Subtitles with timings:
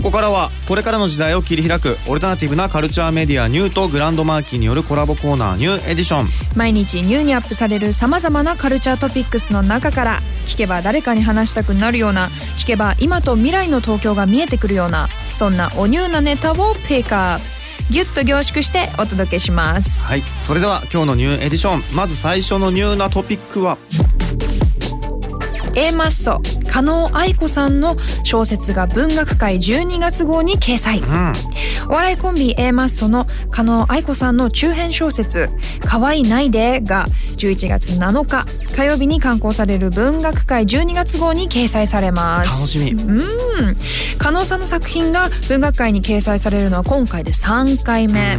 [0.00, 6.28] ここからはこれからの時代を切り開くオルタナティブなカルチャーメディアニューとグランドマーキーによるコラボコーナーニューエディション。
[6.56, 20.06] 毎日ニューにアップされるさまざまなカルチャートピックスの中から聞けば誰かに話したくなるような聞けば今と未来の東京が見えてくるようなそんなおニューなネタをピックアップギュッと凝縮してお届けします。
[20.06, 23.76] はいそれでは今日のニューエディションまず最初のニューなトピックは
[25.74, 31.00] ？A マッソ加納愛子さんの小説が文学界12月号に掲載。
[31.00, 31.32] うん。
[31.88, 35.50] お笑いコンビ A マッソの加納愛子さんの中編小説
[35.84, 42.50] 「かわいないで」が11月7日火曜日に刊行される文学界12月号に掲載されます。
[42.50, 43.02] 楽しみ。
[43.02, 43.76] うん。
[44.18, 48.38] 加納さんの作品が文学界に掲載されるのは今回で3回目。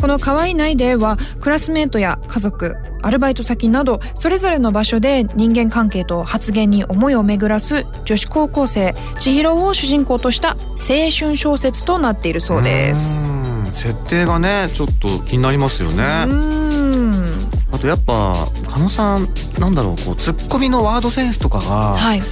[0.00, 13.26] この「かわいないで」はクラスメートや家族アルバイト先などそれぞれの場所で人間関係と発言に思いを巡らす女子高校生千尋を主人公とした青春小説となっているそうです。
[13.26, 17.24] うん設定がねちょっと気になりますよねうん
[17.70, 18.34] あとやっぱ
[18.68, 22.22] 加納さんなんだろうこうツッコミのワードセンスとかが、はい。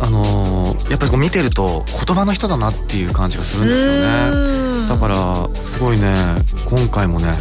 [0.00, 6.14] あのーやっぱりこう見てると言葉の人だなっていう感じがするんですよねだからすごいね
[6.66, 7.32] 今回もね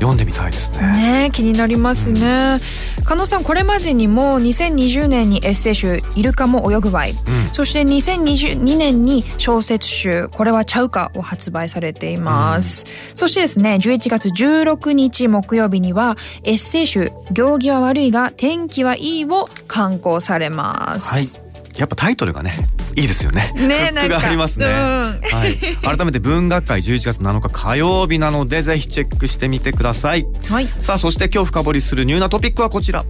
[0.00, 0.92] 読んでみたいですね。
[0.92, 2.56] ねえ気になりますね。
[3.04, 7.48] 加納さんこれまでにも2020年にエッセイ集「イルカも泳ぐわい」うん。
[7.52, 21.14] そして2022年に小説集「これはちゃうか」を発売されています、そしてですね11月16日木曜日にはエッセイ集「行儀は悪いが天気はいい」を刊行されます。
[21.14, 21.28] はい。
[21.76, 22.52] やっぱタイトルがね
[22.96, 23.52] いいですよね。
[23.56, 24.72] ねフックがありますね、うん。
[24.72, 25.56] はい、
[25.96, 30.26] 改めて文学界11月7日火曜日なのでぜひチェックしてみてください。
[30.48, 30.66] はい。
[30.80, 33.04] さあそして今日深掘りするニューなトピックはこちら。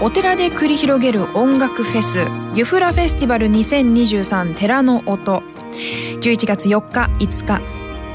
[0.00, 5.42] お寺で繰り広げる音楽フェスユフラフェスティバル2023寺の音。
[6.20, 7.62] 11月4日5日、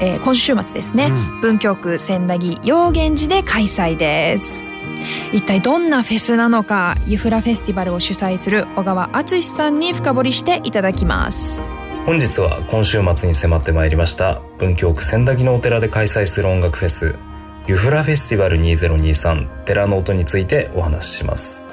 [0.00, 1.40] えー今週末ですね、うん。
[1.40, 4.71] 文京区千駄木陽源寺で開催です
[5.32, 11.62] 一体どんなフェスなのかユフラフェスティバルを主催する小川敦さんに深掘りしていただきます。
[12.04, 17.16] 本日は今週末に迫ってまいりました文京区千駄木のお寺で開催する音楽フェス
[17.68, 21.64] ユフラフェスティバル2023寺の音についてお話しします。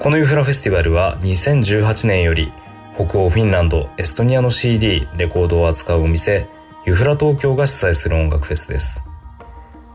[0.00, 2.52] このユフラフェスティバルは2018年より
[2.96, 6.48] 北欧フィンランドエストニアの CD レコードを扱うお店
[6.84, 9.11] ユフラ東京が主催する音楽フェスです。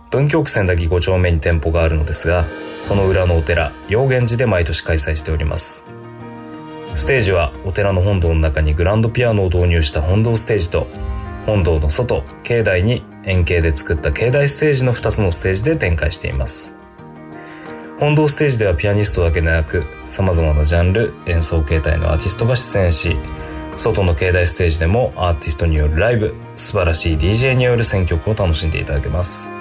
[0.09, 2.45] 文京区千駄木5丁目に店舗があるのですが
[2.79, 5.85] その裏のお寺陽源寺で毎年開催しております。
[6.95, 10.87] ステージはお寺の本堂の中にグランドピアノを導入した本堂ステージと
[11.45, 16.77] 本堂の外境内に円形で作った境内ステージの2つのステージで展開しています。
[17.99, 23.15] 本堂ステージではピアニストだけでなく様々なジャンル演奏形態のアーティストが出演し
[23.75, 29.51] 外の境内ステージでもアーティストによるライブ素晴らしい DJ による選曲を楽しんでいただけます。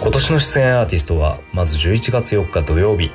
[0.00, 3.10] 今年の出演アーティストはまず11月4日土曜日。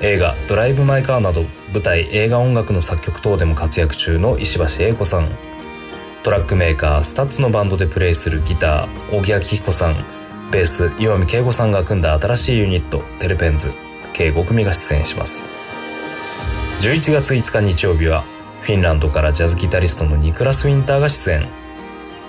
[0.00, 5.28] 映画「ドライブ・マイ・カー」など舞台映画音楽の作曲等でも活躍中の石橋英子さん。
[6.24, 10.04] トラックメーカー STUTS のバンドでプレイするギター仰木亮彦さん。
[10.50, 13.70] ベース岩見継吾さんが組んだ新しいユニットテレペンズ。
[14.12, 15.50] 計5組が出演します。
[16.80, 18.24] 11月5日日曜日は
[18.62, 21.48] フィンランドからジャズギタリストのニクラス・ウィンターが出演。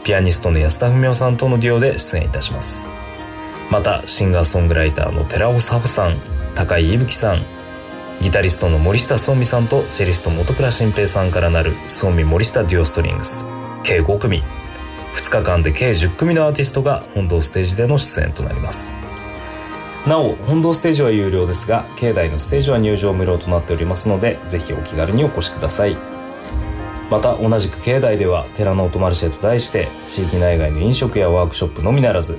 [0.03, 2.87] ピアニストの安田文夫さんとのデュオで出演いたします。
[3.69, 6.19] またシンガーソングライターの寺尾佐穂さん
[6.55, 7.45] 高井伊吹さん
[8.21, 13.45] ギタリストの森下聡美さんとチェリスト本倉新平さんからなる聡美森下デュオストリングス
[13.83, 14.43] 計5組。
[15.15, 18.93] 2日間で計10組のアーティストが本堂ステージでの出演となります。
[20.05, 25.97] なお本堂ステージは有料ですが境内のステージは入場無料となっておりますのでぜひお気軽にお越しください。
[27.09, 32.37] また同じく境内では寺の音マルシェと題して地域内外の飲食やワークショップのみならず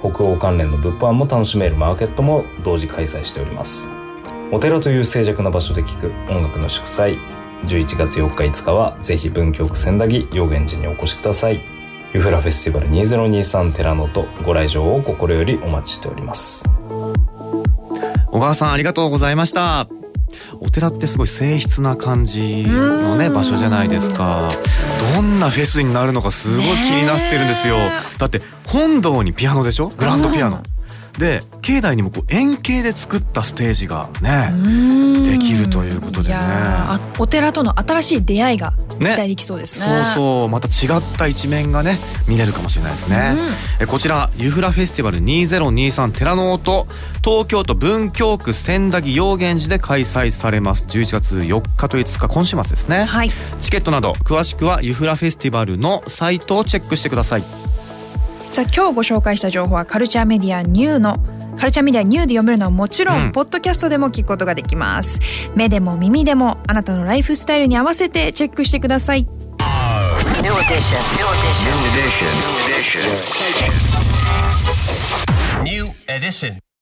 [0.00, 3.90] 北欧関連の物販も楽しめるマーケットも同時開催しております。
[4.50, 7.18] お寺という静寂な場所で聴く音楽の祝祭。
[7.64, 11.60] 11月4日5日はぜひ文京区千駄木陽源寺にお越しください。
[12.14, 16.64] ユフラフェスティバル2023寺の音ご来場を心よりお待ちしております。
[18.28, 19.97] 小川さんありがとうございました。
[20.60, 24.50] お寺ってすごい静筆な感じのね場所じゃないですか。
[25.14, 27.76] どんなフェスになるのかすごい気になってるんですよ。
[27.76, 29.88] ねだって本堂にピアノでしょ？
[29.88, 30.62] グランドピアノ
[31.18, 34.52] で境内にもこう円形で作ったステージがね
[35.24, 36.38] できるということでね。
[37.18, 40.02] お寺との新しい出会いが期ね待できそうですね。
[40.04, 43.36] そうそうまた違った一面がね見れるかもしれないですね、
[43.80, 46.86] えこちらユフラフェスティバル2023寺の音。
[47.24, 50.84] 東京都文京区千駄木陽源寺で開催されます。
[50.84, 53.30] 11月4日と5日今週末ですね、はい。
[53.60, 57.67] チケットなど詳しくはユフラフェスティバルのサイトをチェックしてください
[58.58, 61.14] さあ今日ご紹介した情報はカルチャーメディアニューの
[61.56, 63.32] カルチャーメディアニューで読めるのはもちろん、うん。
[63.32, 65.20] ポッドキャストでも聞くことができます。
[65.54, 69.28] 目でも耳でもあなたのライフスタイルに合わせてチェックしてください